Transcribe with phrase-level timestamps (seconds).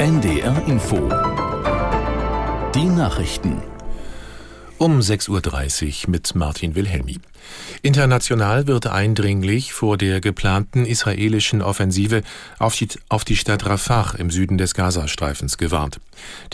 [0.00, 0.96] NDR Info.
[2.74, 3.60] Die Nachrichten.
[4.78, 7.18] Um 6.30 Uhr mit Martin Wilhelmi.
[7.82, 12.22] International wird eindringlich vor der geplanten israelischen Offensive
[12.58, 16.00] auf die, Stadt Rafah im Süden des Gazastreifens gewarnt.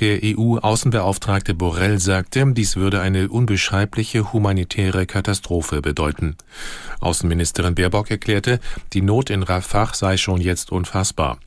[0.00, 6.34] Der EU-Außenbeauftragte Borrell sagte, dies würde eine unbeschreibliche humanitäre Katastrophe bedeuten.
[6.98, 8.58] Außenministerin Baerbock erklärte,
[8.92, 11.38] die Not in Rafah sei schon jetzt unfassbar.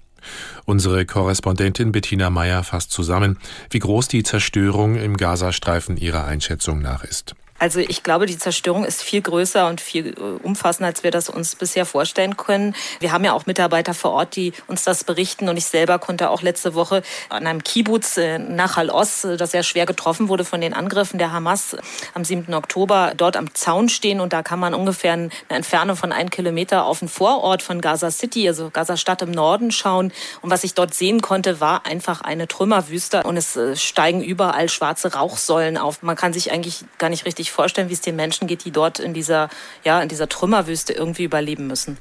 [0.65, 3.37] Unsere Korrespondentin Bettina Meyer fasst zusammen,
[3.69, 7.35] wie groß die Zerstörung im Gazastreifen ihrer Einschätzung nach ist.
[7.59, 11.29] Also ich glaube, die Zerstörung ist viel größer und viel äh, umfassender, als wir das
[11.29, 12.73] uns bisher vorstellen können.
[13.01, 15.49] Wir haben ja auch Mitarbeiter vor Ort, die uns das berichten.
[15.49, 19.51] Und ich selber konnte auch letzte Woche an einem Kibbutz äh, nach Al-Oz, äh, das
[19.51, 21.75] ja schwer getroffen wurde von den Angriffen der Hamas
[22.13, 22.53] am 7.
[22.53, 24.21] Oktober, dort am Zaun stehen.
[24.21, 28.09] Und da kann man ungefähr eine Entfernung von einem Kilometer auf den Vorort von Gaza
[28.09, 30.13] City, also Gaza Stadt im Norden schauen.
[30.41, 33.23] Und was ich dort sehen konnte, war einfach eine Trümmerwüste.
[33.23, 36.01] Und es steigen überall schwarze Rauchsäulen auf.
[36.03, 38.99] Man kann sich eigentlich gar nicht richtig vorstellen, wie es den Menschen geht, die dort
[38.99, 39.49] in dieser,
[39.83, 41.97] ja, in dieser Trümmerwüste irgendwie überleben müssen.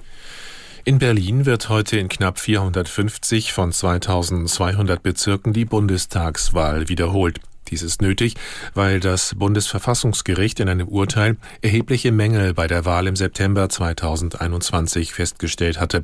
[0.84, 7.40] In Berlin wird heute in knapp 450 von 2200 Bezirken die Bundestagswahl wiederholt.
[7.68, 8.34] Dies ist nötig,
[8.72, 15.78] weil das Bundesverfassungsgericht in einem Urteil erhebliche Mängel bei der Wahl im September 2021 festgestellt
[15.78, 16.02] hatte.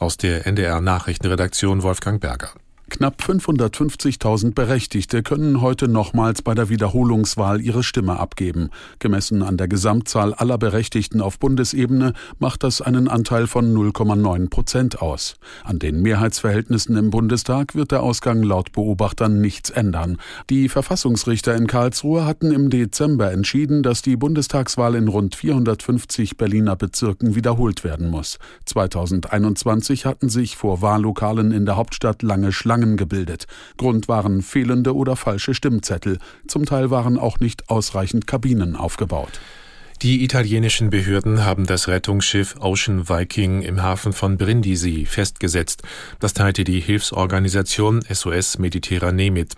[0.00, 2.50] Aus der NDR Nachrichtenredaktion Wolfgang Berger.
[2.96, 8.70] Knapp 550.000 Berechtigte können heute nochmals bei der Wiederholungswahl ihre Stimme abgeben.
[9.00, 15.02] Gemessen an der Gesamtzahl aller Berechtigten auf Bundesebene macht das einen Anteil von 0,9 Prozent
[15.02, 15.34] aus.
[15.62, 20.16] An den Mehrheitsverhältnissen im Bundestag wird der Ausgang laut Beobachtern nichts ändern.
[20.48, 26.76] Die Verfassungsrichter in Karlsruhe hatten im Dezember entschieden, dass die Bundestagswahl in rund 450 Berliner
[26.76, 28.38] Bezirken wiederholt werden muss.
[28.64, 33.46] 2021 hatten sich vor Wahllokalen in der Hauptstadt lange Schlangen Schlangen gebildet.
[33.76, 36.18] Grund waren fehlende oder falsche Stimmzettel.
[36.46, 39.40] Zum Teil waren auch nicht ausreichend Kabinen aufgebaut.
[40.02, 45.82] Die italienischen Behörden haben das Rettungsschiff Ocean Viking im Hafen von Brindisi festgesetzt.
[46.20, 49.54] Das teilte die Hilfsorganisation SOS Mediterranee mit.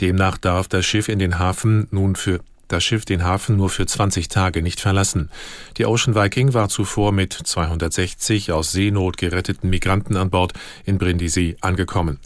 [0.00, 3.86] Demnach darf das Schiff in den Hafen nun für das Schiff den Hafen nur für
[3.86, 5.30] 20 Tage nicht verlassen.
[5.76, 10.52] Die Ocean Viking war zuvor mit 260 aus Seenot geretteten Migranten an Bord
[10.84, 12.18] in Brindisi angekommen.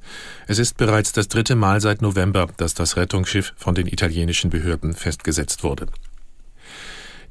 [0.47, 4.95] Es ist bereits das dritte Mal seit November, dass das Rettungsschiff von den italienischen Behörden
[4.95, 5.87] festgesetzt wurde.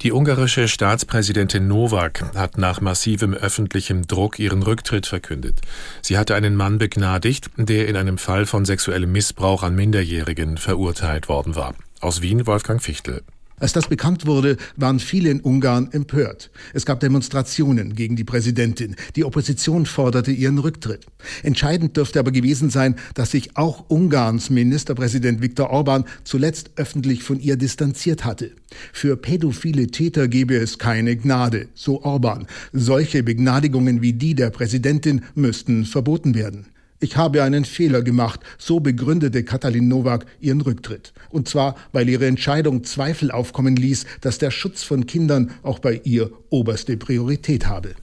[0.02, 5.60] Die ungarische Staatspräsidentin Novak hat nach massivem öffentlichem Druck ihren Rücktritt verkündet.
[6.00, 11.28] Sie hatte einen Mann begnadigt, der in einem Fall von sexuellem Missbrauch an Minderjährigen verurteilt
[11.28, 11.74] worden war.
[12.00, 13.20] Aus Wien Wolfgang Fichtel.
[13.58, 16.50] Als das bekannt wurde, waren viele in Ungarn empört.
[16.72, 18.96] Es gab Demonstrationen gegen die Präsidentin.
[19.16, 21.04] Die Opposition forderte ihren Rücktritt.
[21.42, 27.38] Entscheidend dürfte aber gewesen sein, dass sich auch Ungarns Ministerpräsident Viktor Orban zuletzt öffentlich von
[27.38, 28.52] ihr distanziert hatte.
[28.94, 32.46] Für pädophile Täter gebe es keine Gnade, so Orban.
[32.72, 36.68] Solche Begnadigungen wie die der Präsidentin müssten verboten werden.
[37.02, 41.14] Ich habe einen Fehler gemacht, so begründete Katalin Nowak ihren Rücktritt.
[41.30, 46.02] Und zwar, weil ihre Entscheidung Zweifel aufkommen ließ, dass der Schutz von Kindern auch bei
[46.04, 47.94] ihr oberste Priorität habe.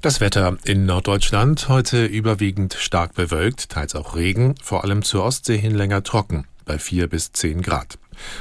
[0.00, 5.58] Das Wetter in Norddeutschland heute überwiegend stark bewölkt, teils auch Regen, vor allem zur Ostsee
[5.58, 7.98] hin länger trocken, bei 4 bis 10 Grad.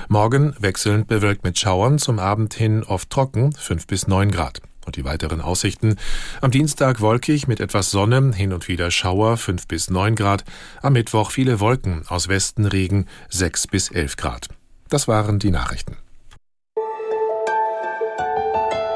[0.08, 4.62] Morgen wechselnd bewölkt mit Schauern, zum Abend hin oft trocken, 5 bis 9 Grad.
[4.86, 5.98] Und die weiteren Aussichten.
[6.42, 10.44] Am Dienstag wolkig mit etwas Sonne, hin und wieder Schauer 5 bis 9 Grad.
[10.82, 14.48] Am Mittwoch viele Wolken, aus Westen Regen 6 bis 11 Grad.
[14.90, 15.98] Das waren die Nachrichten.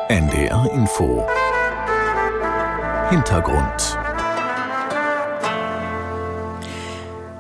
[0.10, 1.28] NDR Info
[3.10, 4.09] Hintergrund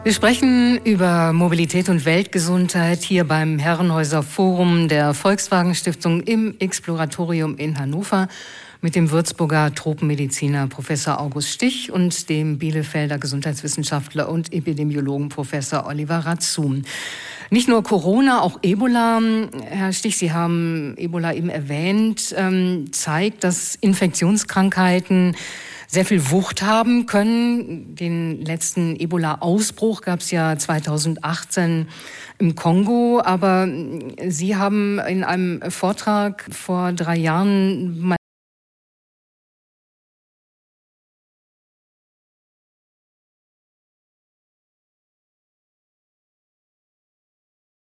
[0.10, 7.58] Wir sprechen über Mobilität und Weltgesundheit hier beim Herrenhäuser Forum der Volkswagen Stiftung im Exploratorium
[7.58, 8.28] in Hannover
[8.82, 16.26] mit dem Würzburger Tropenmediziner Professor August Stich und dem Bielefelder Gesundheitswissenschaftler und Epidemiologen Professor Oliver
[16.26, 16.82] Ratzum.
[17.52, 19.20] Nicht nur Corona, auch Ebola,
[19.66, 25.36] Herr Stich, Sie haben Ebola eben erwähnt, ähm, zeigt, dass Infektionskrankheiten
[25.88, 27.96] sehr viel Wucht haben können.
[27.96, 31.88] Den letzten Ebola-Ausbruch gab es ja 2018
[32.38, 33.68] im Kongo, aber
[34.28, 38.19] Sie haben in einem Vortrag vor drei Jahren mal